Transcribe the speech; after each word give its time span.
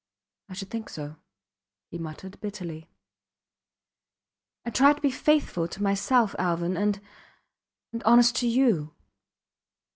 I 0.49 0.53
should 0.53 0.71
think 0.71 0.89
so, 0.89 1.17
he 1.91 1.99
muttered, 1.99 2.41
bitterly. 2.41 2.89
I 4.65 4.71
tried 4.71 4.93
to 4.95 5.01
be 5.03 5.11
faithful 5.11 5.67
to 5.67 5.83
myself 5.83 6.33
Alvan 6.39 6.75
and... 6.75 6.99
and 7.93 8.01
honest 8.01 8.35
to 8.37 8.47
you. 8.47 8.95